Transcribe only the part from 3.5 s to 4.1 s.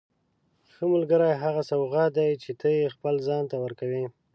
ته ورکوې.